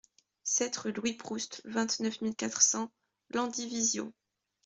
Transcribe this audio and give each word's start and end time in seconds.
sept 0.43 0.77
rue 0.77 0.93
Louis 0.93 1.13
Proust, 1.13 1.61
vingt-neuf 1.63 2.21
mille 2.21 2.35
quatre 2.35 2.63
cents 2.63 2.89
Landivisiau 3.29 4.11